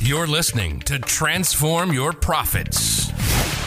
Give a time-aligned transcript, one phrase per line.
[0.00, 3.08] You're listening to Transform Your Profits,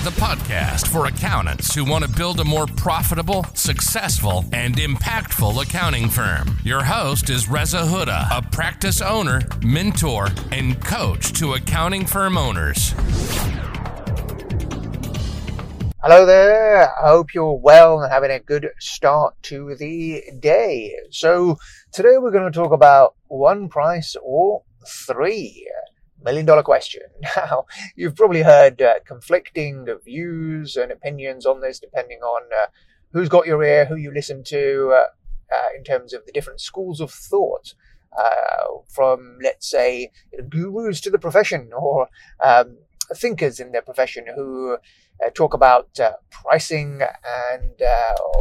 [0.05, 6.07] the podcast for accountants who want to build a more profitable, successful, and impactful accounting
[6.07, 6.57] firm.
[6.63, 12.93] Your host is Reza Huda, a practice owner, mentor, and coach to accounting firm owners.
[16.01, 16.97] Hello there.
[16.97, 20.95] I hope you're well and having a good start to the day.
[21.09, 21.57] So,
[21.91, 25.67] today we're going to talk about one price or three
[26.23, 27.03] million dollar question.
[27.35, 27.65] Now,
[27.95, 32.67] you've probably heard uh, conflicting views and opinions on this depending on uh,
[33.13, 36.61] who's got your ear, who you listen to, uh, uh in terms of the different
[36.61, 37.73] schools of thought.
[38.17, 40.11] Uh, from, let's say,
[40.49, 42.09] gurus to the profession or
[42.43, 42.77] um,
[43.15, 44.77] thinkers in their profession who
[45.25, 45.97] uh, talk about
[46.29, 47.01] pricing,
[47.49, 47.81] and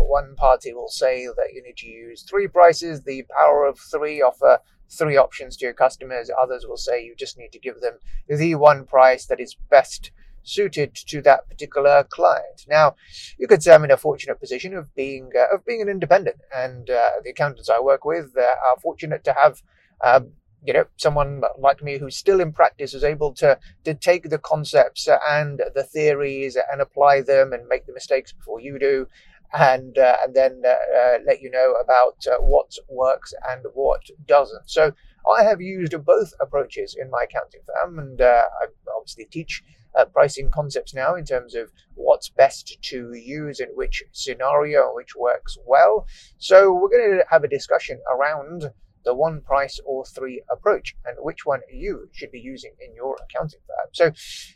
[0.09, 4.21] one party will say that you need to use three prices, the power of three,
[4.21, 4.59] offer
[4.91, 6.31] three options to your customers.
[6.41, 10.11] Others will say you just need to give them the one price that is best
[10.43, 12.65] suited to that particular client.
[12.69, 12.97] Now,
[13.39, 16.41] you could say I'm in a fortunate position of being uh, of being an independent,
[16.55, 19.63] and uh, the accountants I work with uh, are fortunate to have
[20.03, 20.33] um,
[20.65, 24.39] you know, someone like me who's still in practice is able to to take the
[24.39, 29.09] concepts and the theories and apply them and make the mistakes before you do,
[29.53, 34.03] and uh, and then uh, uh, let you know about uh, what works and what
[34.27, 34.69] doesn't.
[34.71, 34.93] So
[35.31, 39.63] I have used both approaches in my accounting firm, and I obviously teach.
[39.93, 45.17] Uh, pricing concepts now in terms of what's best to use in which scenario, which
[45.17, 46.07] works well.
[46.39, 48.71] So, we're going to have a discussion around
[49.05, 53.17] the one price or three approach and which one you should be using in your
[53.25, 53.89] accounting firm.
[53.93, 54.13] So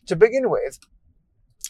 [0.07, 0.79] to begin with,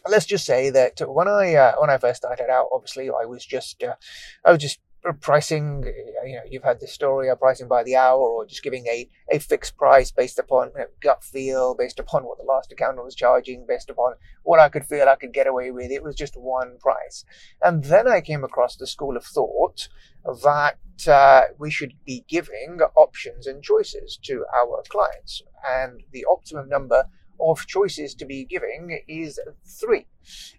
[0.08, 3.44] let's just say that when I uh, when I first started out, obviously I was
[3.44, 3.94] just uh,
[4.44, 4.78] I was just
[5.12, 5.84] pricing,
[6.24, 9.08] you know, you've had the story of pricing by the hour or just giving a,
[9.30, 13.04] a fixed price based upon you know, gut feel, based upon what the last accountant
[13.04, 15.90] was charging, based upon what I could feel I could get away with.
[15.90, 17.24] It was just one price.
[17.62, 19.88] And then I came across the school of thought
[20.24, 25.42] that uh, we should be giving options and choices to our clients.
[25.66, 27.04] And the optimum number
[27.40, 30.06] of choices to be giving is three.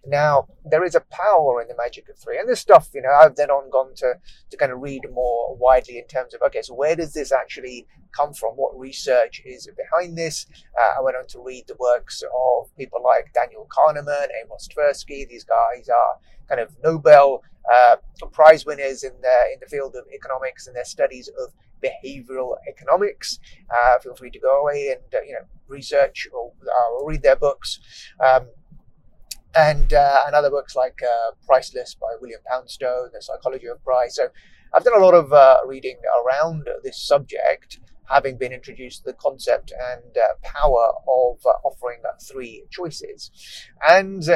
[0.05, 2.37] Now, there is a power in the magic of three.
[2.37, 4.15] And this stuff, you know, I've then on gone to,
[4.49, 7.87] to kind of read more widely in terms of, okay, so where does this actually
[8.15, 8.53] come from?
[8.53, 10.45] What research is behind this?
[10.79, 15.27] Uh, I went on to read the works of people like Daniel Kahneman, Amos Tversky.
[15.27, 17.41] These guys are kind of Nobel
[17.73, 17.95] uh,
[18.31, 21.51] prize winners in the, in the field of economics and their studies of
[21.83, 23.39] behavioral economics.
[23.69, 26.51] Uh, feel free to go away and uh, you know research or,
[26.99, 27.79] or uh, read their books.
[28.23, 28.47] Um,
[29.57, 34.17] and, uh, and other books like uh, Priceless by William Poundstone, The Psychology of Price.
[34.17, 34.27] So
[34.73, 35.31] I've done a lot of
[35.65, 40.13] reading around this subject, having been introduced to the concept and
[40.43, 43.31] power of offering three choices.
[43.87, 44.27] And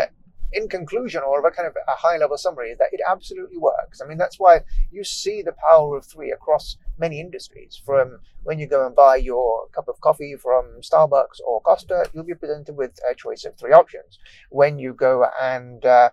[0.51, 4.01] in conclusion, or a kind of a high level summary, is that it absolutely works.
[4.01, 4.61] I mean, that's why
[4.91, 7.81] you see the power of three across many industries.
[7.85, 12.23] From when you go and buy your cup of coffee from Starbucks or Costa, you'll
[12.23, 14.19] be presented with a choice of three options.
[14.49, 16.09] When you go and uh,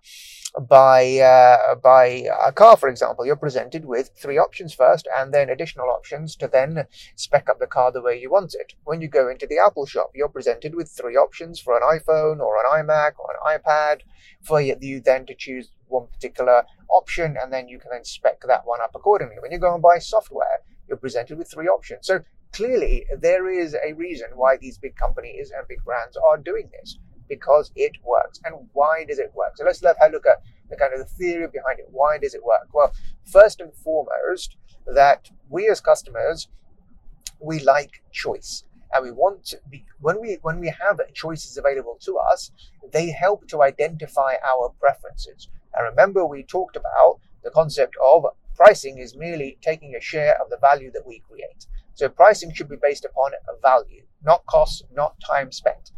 [0.69, 5.51] buy uh, buy a car, for example, you're presented with three options first, and then
[5.51, 8.75] additional options to then spec up the car the way you want it.
[8.85, 12.41] When you go into the Apple shop, you're presented with three options for an iPhone
[12.41, 14.01] or an iMac or an iPad
[14.43, 18.63] for you then to choose one particular option and then you can then spec that
[18.65, 19.37] one up accordingly.
[19.41, 22.07] When you go and buy software, you're presented with three options.
[22.07, 22.21] So
[22.53, 26.99] clearly, there is a reason why these big companies and big brands are doing this
[27.29, 28.41] because it works.
[28.45, 29.57] And why does it work?
[29.57, 31.87] So let's have a look at the kind of the theory behind it.
[31.91, 32.69] Why does it work?
[32.73, 32.93] Well,
[33.25, 36.49] first and foremost, that we as customers,
[37.41, 38.65] we like choice.
[38.93, 42.53] And we want to be, when we when we have choices available to us,
[42.93, 45.49] they help to identify our preferences.
[45.75, 50.49] And remember, we talked about the concept of Pricing is merely taking a share of
[50.51, 51.67] the value that we create.
[51.95, 55.93] So pricing should be based upon a value, not cost, not time spent.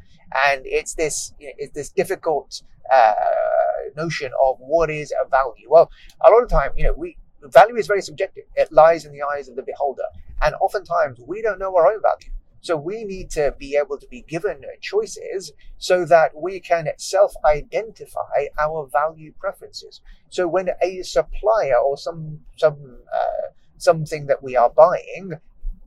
[0.46, 2.62] And it's this, it's this difficult
[2.92, 3.14] uh,
[3.96, 5.68] notion of what is a value.
[5.68, 5.90] Well,
[6.24, 8.44] a lot of time, you know, we value is very subjective.
[8.56, 10.02] It lies in the eyes of the beholder,
[10.42, 12.32] and oftentimes we don't know our own value.
[12.60, 18.46] So we need to be able to be given choices so that we can self-identify
[18.60, 20.00] our value preferences.
[20.30, 25.34] So when a supplier or some some uh, something that we are buying,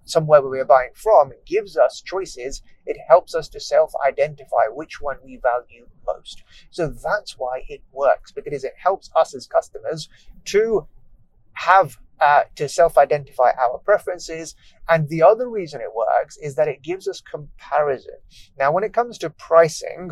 [0.06, 5.02] somewhere where we are buying from, gives us choices, it helps us to self-identify which
[5.02, 6.44] one we value most.
[6.70, 10.10] So that's why it works because it helps us as customers
[10.46, 10.88] to
[11.54, 14.56] have uh, to self-identify our preferences.
[14.88, 18.16] And the other reason it works is that it gives us comparison.
[18.58, 20.12] Now, when it comes to pricing,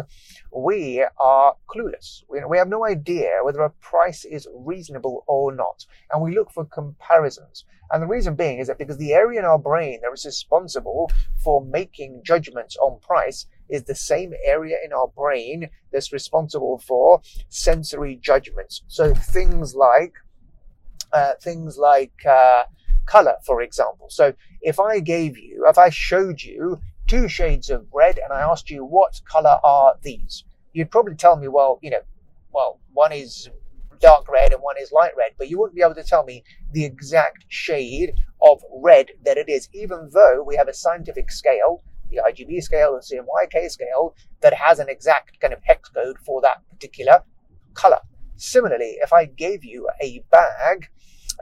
[0.51, 2.23] we are clueless.
[2.29, 5.85] We, we have no idea whether a price is reasonable or not.
[6.11, 7.65] And we look for comparisons.
[7.91, 11.11] And the reason being is that because the area in our brain that is responsible
[11.43, 17.21] for making judgments on price is the same area in our brain that's responsible for
[17.49, 18.83] sensory judgments.
[18.87, 20.13] So things like
[21.13, 22.63] uh, things like uh,
[23.05, 24.07] color, for example.
[24.09, 28.41] So if I gave you, if I showed you two shades of red and I
[28.41, 32.01] asked you what color are these, you'd probably tell me, well, you know,
[32.53, 33.49] well, one is
[33.99, 36.43] dark red and one is light red, but you wouldn't be able to tell me
[36.71, 41.83] the exact shade of red that it is, even though we have a scientific scale,
[42.09, 46.41] the RGB scale, the CMYK scale, that has an exact kind of hex code for
[46.41, 47.23] that particular
[47.73, 47.99] color.
[48.39, 50.87] Similarly, if I gave you a bag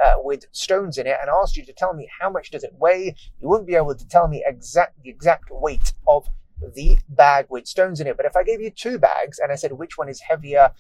[0.04, 2.74] uh, with stones in it and asked you to tell me how much does it
[2.80, 6.28] weigh, you wouldn't be able to tell me exact the exact weight of
[6.76, 8.18] the bag with stones in it.
[8.18, 10.72] But if I gave you two bags and I said which one is heavier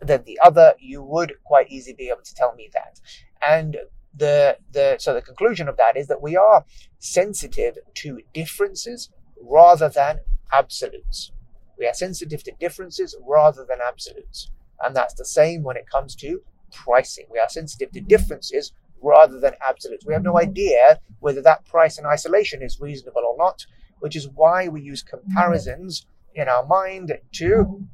[0.00, 3.00] than the other, you would quite easily be able to tell me that.
[3.46, 3.78] And
[4.14, 6.64] the the so the conclusion of that is that we are
[6.98, 9.10] sensitive to differences
[9.40, 10.20] rather than
[10.52, 11.32] absolutes.
[11.78, 14.50] We are sensitive to differences rather than absolutes.
[14.82, 16.40] And that's the same when it comes to
[16.72, 17.26] pricing.
[17.30, 20.06] We are sensitive to differences rather than absolutes.
[20.06, 23.66] We have no idea whether that price in isolation is reasonable or not,
[24.00, 27.86] which is why we use comparisons in our mind to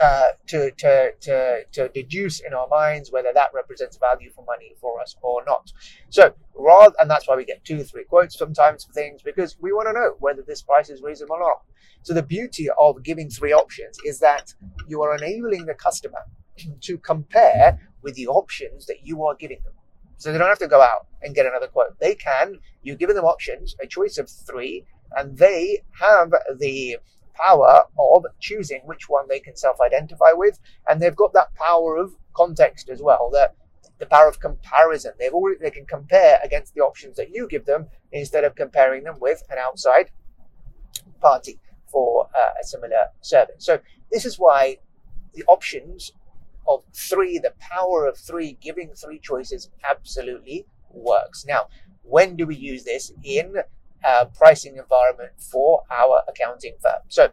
[0.00, 4.72] uh, to, to, to, to deduce in our minds whether that represents value for money
[4.80, 5.72] for us or not.
[6.10, 9.72] So, rather, and that's why we get two, three quotes sometimes for things because we
[9.72, 11.62] want to know whether this price is reasonable or not.
[12.02, 14.52] So, the beauty of giving three options is that
[14.86, 16.20] you are enabling the customer
[16.82, 19.72] to compare with the options that you are giving them.
[20.18, 21.98] So they don't have to go out and get another quote.
[22.00, 24.84] They can, you've given them options, a choice of three,
[25.14, 26.98] and they have the
[27.36, 30.58] power of choosing which one they can self identify with.
[30.88, 33.50] And they've got that power of context as well, the,
[33.98, 35.12] the power of comparison.
[35.18, 39.04] They've already, they can compare against the options that you give them instead of comparing
[39.04, 40.10] them with an outside
[41.20, 41.60] party
[41.90, 43.64] for uh, a similar service.
[43.64, 43.80] So
[44.10, 44.78] this is why
[45.34, 46.12] the options
[46.68, 51.44] of three, the power of three, giving three choices absolutely works.
[51.46, 51.68] Now,
[52.02, 53.56] when do we use this in
[54.06, 57.02] a pricing environment for our accounting firm?
[57.08, 57.28] So,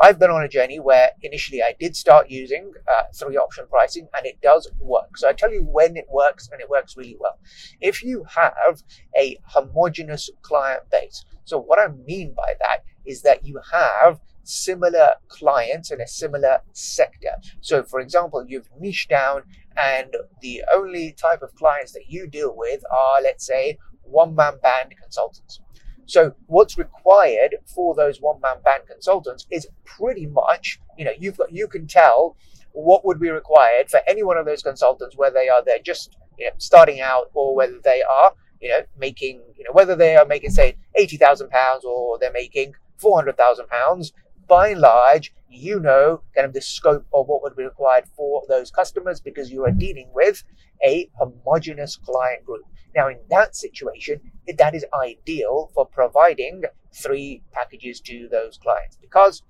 [0.00, 4.06] I've been on a journey where initially I did start using uh, three option pricing
[4.16, 5.16] and it does work.
[5.16, 7.36] So I tell you when it works and it works really well.
[7.80, 8.82] If you have
[9.16, 15.12] a homogeneous client base, so what I mean by that is that you have similar
[15.28, 17.32] clients in a similar sector.
[17.60, 19.42] So, for example, you've niched down,
[19.76, 24.54] and the only type of clients that you deal with are, let's say, one man
[24.62, 25.60] band consultants.
[26.08, 31.36] So, what's required for those one man band consultants is pretty much, you know, you've
[31.36, 32.34] got, you can tell
[32.72, 36.16] what would be required for any one of those consultants, whether they are they're just
[36.38, 40.16] you know, starting out or whether they are, you know, making, you know, whether they
[40.16, 42.72] are making, say, £80,000 or they're making
[43.02, 44.12] £400,000
[44.46, 48.42] by and large, you know kind of the scope of what would be required for
[48.48, 50.42] those customers because you are dealing with
[50.84, 52.64] a homogenous client group.
[52.98, 54.20] Now, in that situation,
[54.58, 59.44] that is ideal for providing three packages to those clients because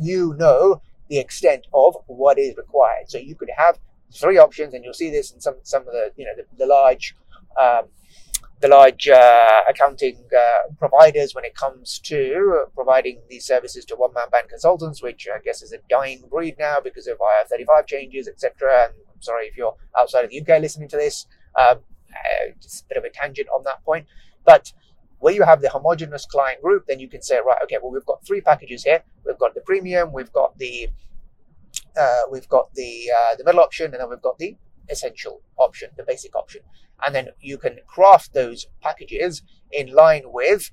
[0.00, 3.06] you know the extent of what is required.
[3.08, 3.80] So you could have
[4.14, 6.66] three options, and you'll see this in some some of the you know the, the
[6.66, 7.16] large
[7.60, 7.86] um,
[8.60, 14.14] the large uh, accounting uh, providers when it comes to providing these services to one
[14.14, 18.28] man band consultants, which I guess is a dying breed now because of IR35 changes,
[18.28, 18.84] etc.
[18.84, 21.26] And I'm sorry if you're outside of the UK listening to this,
[21.58, 21.78] um,
[22.12, 24.06] uh, just a bit of a tangent on that point.
[24.44, 24.72] But
[25.18, 28.06] where you have the homogeneous client group, then you can say, right, okay, well, we've
[28.06, 29.02] got three packages here.
[29.26, 30.88] We've got the premium, we've got the
[31.98, 34.56] uh, we've got the uh, the middle option, and then we've got the
[34.88, 36.62] essential option, the basic option.
[37.04, 40.70] And then you can craft those packages in line with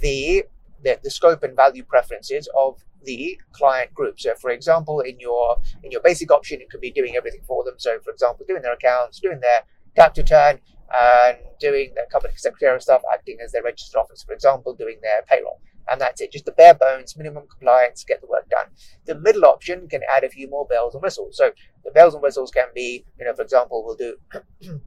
[0.00, 0.44] the,
[0.82, 4.20] the, the scope and value preferences of the client group.
[4.20, 7.64] So for example, in your in your basic option, it could be doing everything for
[7.64, 7.74] them.
[7.78, 9.62] So for example, doing their accounts, doing their
[9.96, 10.60] tax return,
[10.92, 15.22] and doing their company secretarial stuff, acting as their registered office, for example, doing their
[15.22, 15.60] payroll.
[15.90, 18.66] And that's it, just the bare bones, minimum compliance, get the work done.
[19.04, 21.36] The middle option can add a few more bells and whistles.
[21.36, 21.52] So
[21.84, 24.16] the bells and whistles can be, you know, for example, we'll do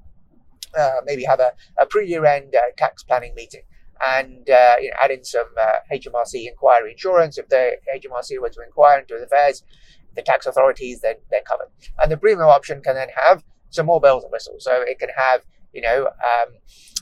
[0.77, 3.61] uh, maybe have a, a pre-year end uh, tax planning meeting
[4.05, 5.47] and uh, you know, add in some
[5.91, 7.37] HMRC uh, inquiry insurance.
[7.37, 9.63] If the HMRC were to inquire into the affairs,
[10.15, 11.67] the tax authorities, then they're covered.
[11.99, 14.63] And the premium option can then have some more bells and whistles.
[14.63, 15.41] So it can have,
[15.77, 16.49] you know, um,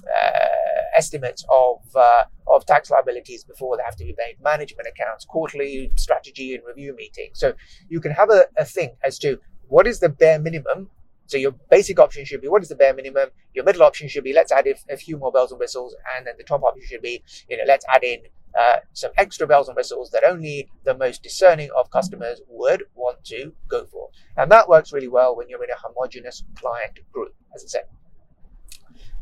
[0.06, 5.24] uh, estimates of uh, of tax liabilities before they have to be made, management accounts,
[5.24, 7.40] quarterly strategy and review meetings.
[7.40, 7.54] So
[7.88, 9.40] you can have a, a thing as to
[9.70, 10.90] what is the bare minimum.
[11.28, 13.30] So your basic option should be what is the bare minimum.
[13.54, 16.28] Your middle option should be let's add a, a few more bells and whistles, and
[16.28, 18.20] then the top option should be you know let's add in
[18.60, 23.24] uh, some extra bells and whistles that only the most discerning of customers would want
[23.24, 24.10] to go for.
[24.36, 27.86] And that works really well when you're in a homogenous client group, as I said.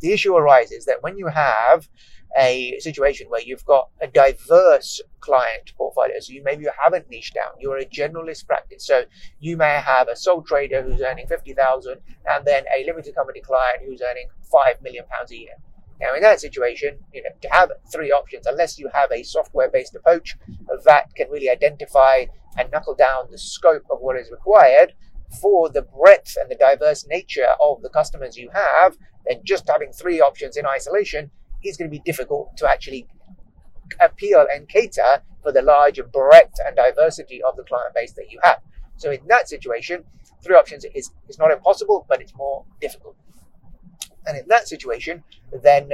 [0.03, 1.87] The issue arises that when you have
[2.37, 7.35] a situation where you've got a diverse client portfolio, so you maybe you haven't niched
[7.35, 8.85] down, you're a generalist practice.
[8.85, 9.03] So
[9.39, 13.83] you may have a sole trader who's earning 50,000 and then a limited company client
[13.85, 15.53] who's earning 5 million pounds a year.
[16.01, 19.95] Now, in that situation, you know, to have three options, unless you have a software-based
[19.95, 20.35] approach
[20.83, 22.25] that can really identify
[22.57, 24.95] and knuckle down the scope of what is required
[25.41, 28.97] for the breadth and the diverse nature of the customers you have,
[29.27, 31.31] then just having three options in isolation
[31.63, 33.07] is going to be difficult to actually
[33.99, 38.39] appeal and cater for the large breadth and diversity of the client base that you
[38.43, 38.59] have.
[38.97, 40.03] So in that situation,
[40.43, 43.15] three options is, is not impossible, but it's more difficult.
[44.25, 45.23] And in that situation,
[45.61, 45.91] then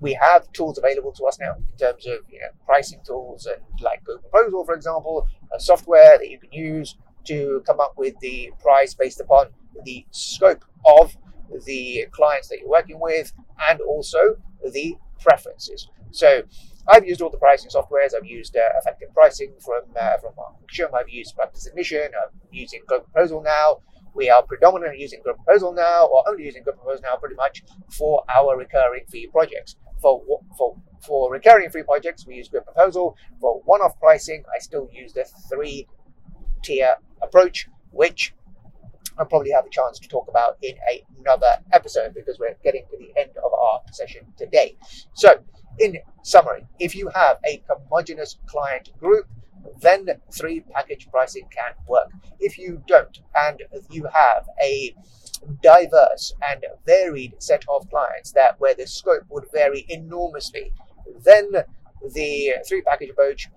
[0.00, 3.62] we have tools available to us now in terms of you know pricing tools and
[3.80, 5.26] like Go Proposal, for example,
[5.58, 9.46] software that you can use to come up with the price based upon
[9.84, 10.64] the scope
[10.98, 11.16] of
[11.64, 13.32] the clients that you're working with
[13.68, 14.36] and also
[14.72, 15.88] the preferences.
[16.10, 16.42] So
[16.88, 18.14] I've used all the pricing softwares.
[18.16, 20.94] I've used uh, effective pricing from uh, from Marksham.
[20.94, 22.04] I've used Practice Ignition.
[22.14, 23.78] I'm using Go Proposal now.
[24.14, 27.64] We are predominantly using Go Proposal now, or only using Go Proposal now, pretty much
[27.90, 29.76] for our recurring fee projects.
[30.00, 30.22] For
[30.56, 33.16] for for recurring fee projects, we use Go Proposal.
[33.40, 35.24] For one-off pricing, I still use the
[36.66, 38.34] three-tier approach, which
[39.18, 40.74] I'll probably have a chance to talk about in
[41.20, 44.76] another episode because we're getting to the end of our session today.
[45.14, 45.42] So,
[45.78, 49.26] in summary, if you have a homogenous client group,
[49.80, 52.10] then three package pricing can work.
[52.38, 54.94] If you don't, and you have a
[55.62, 60.72] diverse and varied set of clients that where the scope would vary enormously,
[61.24, 61.50] then
[62.14, 63.48] the three package approach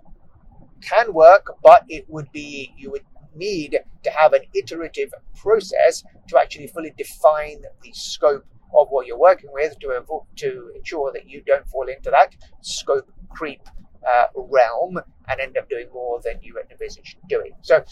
[0.82, 3.04] can work, but it would be you would
[3.36, 8.46] need to have an iterative process to actually fully define the scope
[8.78, 9.90] of what you're working with to,
[10.36, 13.62] to ensure that you don't fall into that scope creep
[14.08, 17.52] uh, realm and end up doing more than you had envisaged doing.
[17.62, 17.84] So,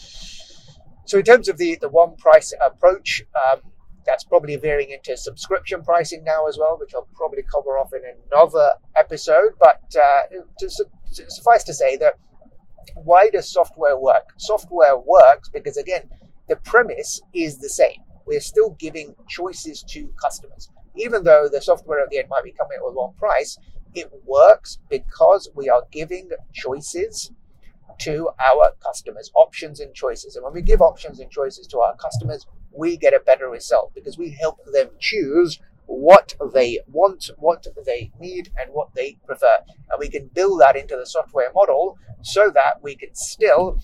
[1.06, 3.60] so in terms of the, the one price approach, um,
[4.06, 8.02] that's probably veering into subscription pricing now as well, which I'll probably cover off in
[8.32, 9.52] another episode.
[9.60, 10.22] But uh,
[10.60, 10.68] to,
[11.14, 12.14] to suffice to say that
[12.94, 14.34] why does software work?
[14.36, 16.08] Software works because, again,
[16.48, 18.02] the premise is the same.
[18.26, 20.70] We're still giving choices to customers.
[20.96, 23.58] Even though the software at the end might be coming at a one price,
[23.94, 27.32] it works because we are giving choices
[28.00, 30.36] to our customers, options and choices.
[30.36, 33.92] And when we give options and choices to our customers, we get a better result
[33.94, 39.56] because we help them choose what they want, what they need, and what they prefer.
[39.90, 43.78] And we can build that into the software model so that we can still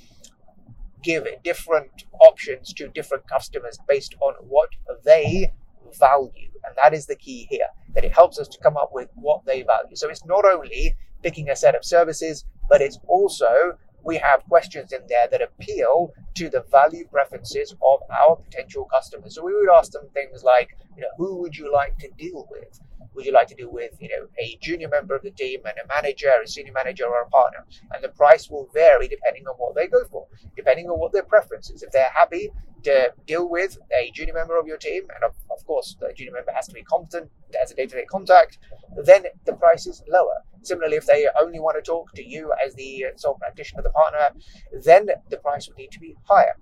[1.02, 4.68] give different options to different customers based on what
[5.04, 5.50] they
[5.99, 6.50] value.
[6.64, 9.44] And that is the key here, that it helps us to come up with what
[9.46, 9.96] they value.
[9.96, 14.92] So it's not only picking a set of services, but it's also we have questions
[14.92, 19.34] in there that appeal to the value preferences of our potential customers.
[19.34, 22.46] So we would ask them things like, you know, who would you like to deal
[22.50, 22.80] with?
[23.14, 25.74] Would you like to deal with, you know, a junior member of the team and
[25.78, 27.64] a manager, a senior manager, or a partner?
[27.92, 31.22] And the price will vary depending on what they go for, depending on what their
[31.22, 31.82] preference is.
[31.82, 32.50] If they're happy
[32.82, 36.32] to deal with a junior member of your team, and of, of course, the junior
[36.32, 37.30] member has to be competent
[37.62, 38.58] as a day to day contact,
[39.04, 40.42] then the price is lower.
[40.62, 44.30] Similarly, if they only want to talk to you as the sole practitioner, the partner,
[44.82, 46.56] then the price would need to be higher.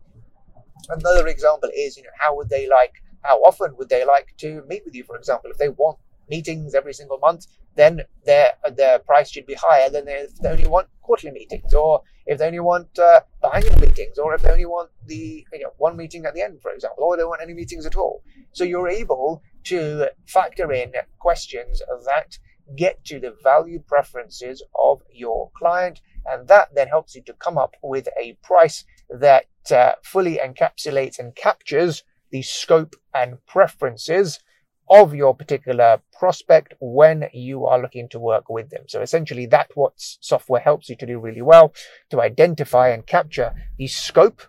[0.88, 4.62] Another example is, you know, how would they like, how often would they like to
[4.68, 5.98] meet with you, for example, if they want
[6.34, 7.42] meetings every single month,
[7.80, 7.94] then
[8.28, 8.48] their
[8.80, 11.92] their price should be higher than if they only want quarterly meetings, or
[12.30, 15.72] if they only want uh, biannual meetings, or if they only want the you know
[15.86, 18.22] one meeting at the end, for example, or they want any meetings at all.
[18.52, 21.74] So you're able to factor in questions
[22.08, 22.30] that
[22.76, 27.58] get to the value preferences of your client, and that then helps you to come
[27.58, 28.84] up with a price
[29.26, 31.94] that uh, fully encapsulates and captures
[32.30, 34.40] the scope and preferences
[34.88, 38.84] of your particular prospect when you are looking to work with them.
[38.88, 41.72] So essentially that's what software helps you to do really well
[42.10, 44.42] to identify and capture the scope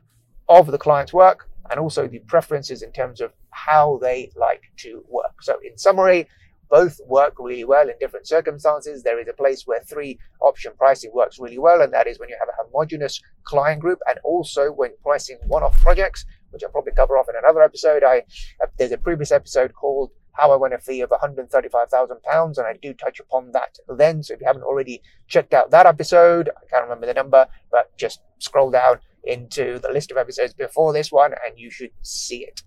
[0.50, 5.04] of the client's work and also the preferences in terms of how they like to
[5.10, 5.42] work.
[5.42, 6.28] So in summary,
[6.70, 9.04] both work really well in different circumstances.
[9.04, 12.30] There is a place where three option pricing works really well, and that is when
[12.30, 16.94] you have a homogeneous client group and also when pricing one-off projects, which I'll probably
[16.94, 18.04] cover off in another episode.
[18.04, 18.24] I
[18.62, 22.78] uh, there's a previous episode called how I won a fee of £135,000, and I
[22.82, 24.24] do touch upon that then.
[24.24, 27.96] So if you haven't already checked out that episode, I can't remember the number, but
[27.98, 32.44] just scroll down into the list of episodes before this one and you should see
[32.44, 32.62] it.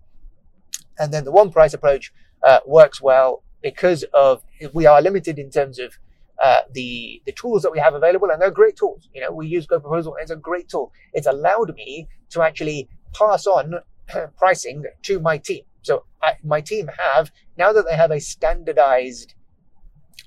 [0.99, 4.43] And then the one price approach uh, works well because of
[4.73, 5.99] we are limited in terms of
[6.43, 9.09] uh, the the tools that we have available, and they're great tools.
[9.15, 10.93] You know, we use Go Proposal, it's a great tool.
[11.13, 13.75] It's allowed me to actually pass on
[14.39, 15.65] pricing to my team.
[15.87, 19.35] So I, my team have now that they have a standardized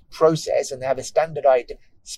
[0.09, 1.73] process and they have a standardized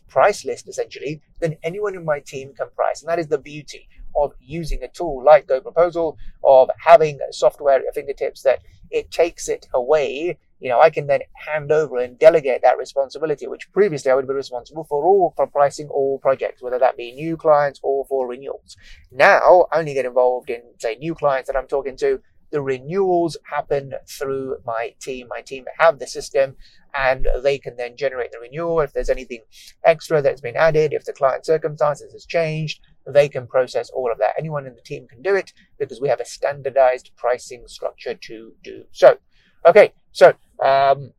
[0.07, 3.89] price list essentially, then anyone in my team can price, and that is the beauty
[4.15, 8.59] of using a tool like Go Proposal, of having software at your fingertips that
[8.91, 13.47] it takes it away you know, I can then hand over and delegate that responsibility,
[13.47, 17.11] which previously I would be responsible for all for pricing all projects, whether that be
[17.11, 18.77] new clients or for renewals.
[19.11, 22.21] Now I only get involved in say new clients that I'm talking to.
[22.51, 25.27] The renewals happen through my team.
[25.29, 26.55] My team have the system
[26.93, 28.81] and they can then generate the renewal.
[28.81, 29.41] If there's anything
[29.83, 34.17] extra that's been added, if the client circumstances has changed, they can process all of
[34.19, 34.35] that.
[34.37, 38.53] Anyone in the team can do it because we have a standardized pricing structure to
[38.63, 39.17] do so.
[39.65, 40.29] Okay, so
[40.63, 41.13] um,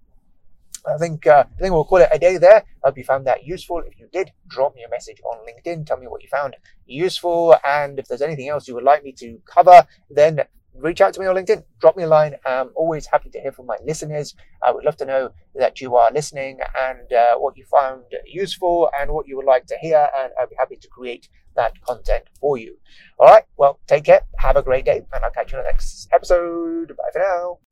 [0.86, 2.64] I think uh, I think we'll call it a day there.
[2.84, 3.78] I hope you found that useful.
[3.86, 5.86] If you did, drop me a message on LinkedIn.
[5.86, 9.12] Tell me what you found useful, and if there's anything else you would like me
[9.12, 10.40] to cover, then
[10.76, 11.64] reach out to me on LinkedIn.
[11.80, 12.36] Drop me a line.
[12.44, 14.34] I'm always happy to hear from my listeners.
[14.62, 18.90] I would love to know that you are listening and uh, what you found useful
[18.98, 22.24] and what you would like to hear, and I'd be happy to create that content
[22.40, 22.76] for you.
[23.18, 23.44] All right.
[23.56, 24.22] Well, take care.
[24.38, 26.88] Have a great day, and I'll catch you in the next episode.
[26.88, 27.71] Bye for now.